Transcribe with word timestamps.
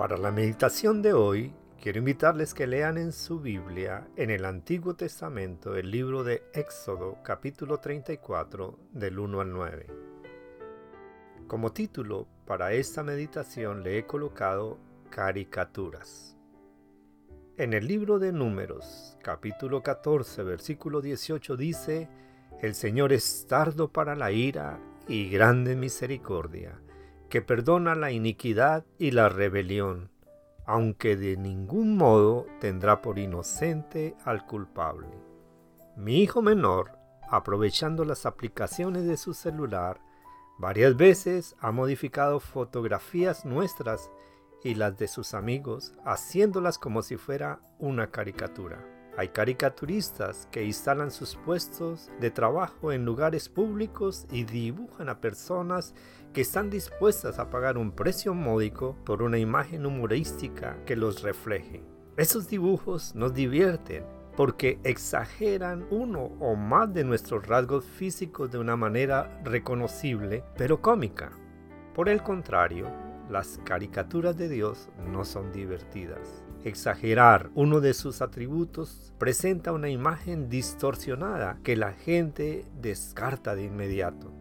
Para 0.00 0.16
la 0.16 0.30
meditación 0.30 1.02
de 1.02 1.12
hoy, 1.12 1.52
quiero 1.78 1.98
invitarles 1.98 2.54
que 2.54 2.66
lean 2.66 2.96
en 2.96 3.12
su 3.12 3.38
Biblia, 3.38 4.08
en 4.16 4.30
el 4.30 4.46
Antiguo 4.46 4.94
Testamento, 4.94 5.76
el 5.76 5.90
libro 5.90 6.24
de 6.24 6.42
Éxodo, 6.54 7.18
capítulo 7.22 7.80
34, 7.80 8.78
del 8.92 9.18
1 9.18 9.40
al 9.42 9.52
9. 9.52 9.86
Como 11.46 11.72
título 11.72 12.26
para 12.46 12.72
esta 12.72 13.02
meditación 13.02 13.82
le 13.82 13.98
he 13.98 14.06
colocado 14.06 14.78
caricaturas. 15.10 16.34
En 17.58 17.74
el 17.74 17.86
libro 17.86 18.18
de 18.18 18.32
Números, 18.32 19.18
capítulo 19.22 19.82
14, 19.82 20.42
versículo 20.44 21.02
18 21.02 21.58
dice, 21.58 22.08
El 22.62 22.74
Señor 22.74 23.12
es 23.12 23.46
tardo 23.46 23.92
para 23.92 24.14
la 24.16 24.32
ira 24.32 24.80
y 25.06 25.28
grande 25.28 25.76
misericordia 25.76 26.80
que 27.30 27.40
perdona 27.40 27.94
la 27.94 28.10
iniquidad 28.10 28.84
y 28.98 29.12
la 29.12 29.28
rebelión, 29.28 30.10
aunque 30.66 31.16
de 31.16 31.36
ningún 31.36 31.96
modo 31.96 32.46
tendrá 32.60 33.00
por 33.00 33.18
inocente 33.18 34.16
al 34.24 34.44
culpable. 34.44 35.08
Mi 35.96 36.20
hijo 36.20 36.42
menor, 36.42 36.90
aprovechando 37.30 38.04
las 38.04 38.26
aplicaciones 38.26 39.04
de 39.06 39.16
su 39.16 39.32
celular, 39.32 40.00
varias 40.58 40.96
veces 40.96 41.56
ha 41.60 41.72
modificado 41.72 42.40
fotografías 42.40 43.44
nuestras 43.44 44.10
y 44.62 44.74
las 44.74 44.98
de 44.98 45.08
sus 45.08 45.32
amigos, 45.32 45.94
haciéndolas 46.04 46.78
como 46.78 47.02
si 47.02 47.16
fuera 47.16 47.60
una 47.78 48.10
caricatura. 48.10 48.99
Hay 49.16 49.28
caricaturistas 49.28 50.48
que 50.50 50.64
instalan 50.64 51.10
sus 51.10 51.36
puestos 51.36 52.10
de 52.20 52.30
trabajo 52.30 52.92
en 52.92 53.04
lugares 53.04 53.48
públicos 53.48 54.26
y 54.30 54.44
dibujan 54.44 55.08
a 55.08 55.20
personas 55.20 55.94
que 56.32 56.42
están 56.42 56.70
dispuestas 56.70 57.38
a 57.38 57.50
pagar 57.50 57.76
un 57.76 57.92
precio 57.92 58.34
módico 58.34 58.96
por 59.04 59.22
una 59.22 59.38
imagen 59.38 59.84
humorística 59.84 60.76
que 60.86 60.96
los 60.96 61.22
refleje. 61.22 61.82
Esos 62.16 62.48
dibujos 62.48 63.14
nos 63.14 63.34
divierten 63.34 64.04
porque 64.36 64.78
exageran 64.84 65.86
uno 65.90 66.30
o 66.40 66.54
más 66.54 66.94
de 66.94 67.04
nuestros 67.04 67.46
rasgos 67.46 67.84
físicos 67.84 68.50
de 68.50 68.58
una 68.58 68.76
manera 68.76 69.40
reconocible, 69.44 70.44
pero 70.56 70.80
cómica. 70.80 71.30
Por 71.94 72.08
el 72.08 72.22
contrario, 72.22 72.86
las 73.30 73.60
caricaturas 73.64 74.36
de 74.36 74.48
Dios 74.48 74.88
no 75.10 75.24
son 75.24 75.52
divertidas. 75.52 76.44
Exagerar 76.64 77.50
uno 77.54 77.80
de 77.80 77.94
sus 77.94 78.20
atributos 78.20 79.14
presenta 79.18 79.72
una 79.72 79.88
imagen 79.88 80.50
distorsionada 80.50 81.58
que 81.62 81.76
la 81.76 81.92
gente 81.92 82.66
descarta 82.80 83.54
de 83.54 83.64
inmediato. 83.64 84.32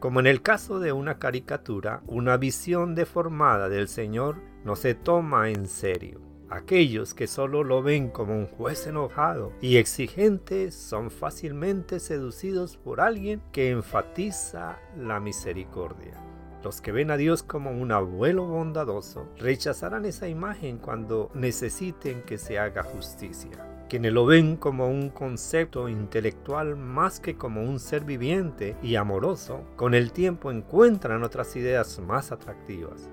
Como 0.00 0.20
en 0.20 0.26
el 0.26 0.42
caso 0.42 0.80
de 0.80 0.92
una 0.92 1.18
caricatura, 1.18 2.02
una 2.06 2.36
visión 2.36 2.94
deformada 2.94 3.68
del 3.68 3.88
Señor 3.88 4.36
no 4.64 4.74
se 4.76 4.94
toma 4.94 5.50
en 5.50 5.66
serio. 5.66 6.20
Aquellos 6.50 7.14
que 7.14 7.26
solo 7.26 7.62
lo 7.62 7.82
ven 7.82 8.08
como 8.08 8.34
un 8.34 8.46
juez 8.46 8.86
enojado 8.86 9.52
y 9.60 9.76
exigente 9.76 10.70
son 10.70 11.10
fácilmente 11.10 12.00
seducidos 12.00 12.76
por 12.78 13.00
alguien 13.00 13.42
que 13.52 13.70
enfatiza 13.70 14.78
la 14.96 15.20
misericordia. 15.20 16.27
Los 16.62 16.80
que 16.80 16.92
ven 16.92 17.10
a 17.10 17.16
Dios 17.16 17.42
como 17.42 17.70
un 17.70 17.92
abuelo 17.92 18.46
bondadoso 18.46 19.28
rechazarán 19.38 20.04
esa 20.04 20.28
imagen 20.28 20.78
cuando 20.78 21.30
necesiten 21.34 22.22
que 22.22 22.38
se 22.38 22.58
haga 22.58 22.82
justicia 22.82 23.68
quienes 23.88 24.12
lo 24.12 24.26
ven 24.26 24.56
como 24.56 24.88
un 24.88 25.08
concepto 25.08 25.88
intelectual 25.88 26.76
más 26.76 27.20
que 27.20 27.36
como 27.36 27.62
un 27.62 27.80
ser 27.80 28.04
viviente 28.04 28.76
y 28.82 28.96
amoroso, 28.96 29.64
con 29.76 29.94
el 29.94 30.12
tiempo 30.12 30.50
encuentran 30.50 31.24
otras 31.24 31.56
ideas 31.56 31.98
más 31.98 32.30
atractivas. 32.30 33.08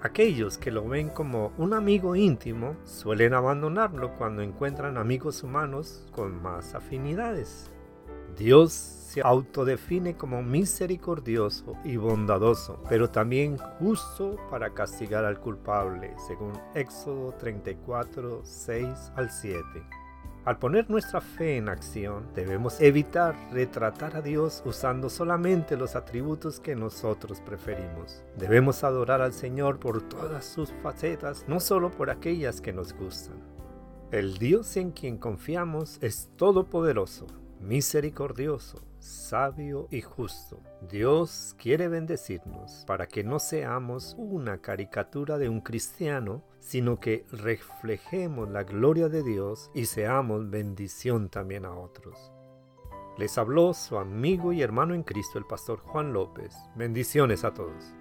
Aquellos 0.00 0.58
que 0.58 0.70
lo 0.70 0.88
ven 0.88 1.10
como 1.10 1.52
un 1.58 1.74
amigo 1.74 2.16
íntimo 2.16 2.76
suelen 2.84 3.34
abandonarlo 3.34 4.14
cuando 4.14 4.42
encuentran 4.42 4.96
amigos 4.96 5.42
humanos 5.42 6.06
con 6.12 6.42
más 6.42 6.74
afinidades. 6.74 7.70
Dios 8.36 8.72
se 8.72 9.20
autodefine 9.20 10.16
como 10.16 10.42
misericordioso 10.42 11.76
y 11.84 11.96
bondadoso, 11.96 12.82
pero 12.88 13.10
también 13.10 13.58
justo 13.78 14.36
para 14.50 14.70
castigar 14.70 15.26
al 15.26 15.38
culpable, 15.38 16.14
según 16.26 16.52
Éxodo 16.74 17.32
34, 17.32 18.40
6 18.42 19.12
al 19.16 19.30
7. 19.30 19.62
Al 20.46 20.58
poner 20.58 20.88
nuestra 20.90 21.20
fe 21.20 21.58
en 21.58 21.68
acción, 21.68 22.26
debemos 22.34 22.80
evitar 22.80 23.36
retratar 23.52 24.16
a 24.16 24.22
Dios 24.22 24.62
usando 24.64 25.10
solamente 25.10 25.76
los 25.76 25.94
atributos 25.94 26.58
que 26.58 26.74
nosotros 26.74 27.40
preferimos. 27.40 28.24
Debemos 28.38 28.82
adorar 28.82 29.20
al 29.20 29.34
Señor 29.34 29.78
por 29.78 30.02
todas 30.08 30.44
sus 30.44 30.72
facetas, 30.82 31.44
no 31.46 31.60
solo 31.60 31.90
por 31.90 32.08
aquellas 32.08 32.60
que 32.60 32.72
nos 32.72 32.94
gustan. 32.94 33.36
El 34.10 34.38
Dios 34.38 34.76
en 34.76 34.90
quien 34.90 35.16
confiamos 35.16 35.98
es 36.00 36.28
todopoderoso, 36.36 37.26
misericordioso, 37.62 38.82
sabio 38.98 39.88
y 39.90 40.00
justo. 40.00 40.60
Dios 40.90 41.54
quiere 41.58 41.88
bendecirnos 41.88 42.84
para 42.86 43.06
que 43.06 43.24
no 43.24 43.38
seamos 43.38 44.14
una 44.18 44.58
caricatura 44.58 45.38
de 45.38 45.48
un 45.48 45.60
cristiano, 45.60 46.44
sino 46.58 47.00
que 47.00 47.24
reflejemos 47.30 48.50
la 48.50 48.64
gloria 48.64 49.08
de 49.08 49.22
Dios 49.22 49.70
y 49.74 49.86
seamos 49.86 50.50
bendición 50.50 51.28
también 51.28 51.64
a 51.64 51.74
otros. 51.74 52.32
Les 53.18 53.36
habló 53.38 53.74
su 53.74 53.98
amigo 53.98 54.52
y 54.52 54.62
hermano 54.62 54.94
en 54.94 55.02
Cristo, 55.02 55.38
el 55.38 55.44
pastor 55.44 55.80
Juan 55.80 56.12
López. 56.12 56.54
Bendiciones 56.76 57.44
a 57.44 57.52
todos. 57.52 57.94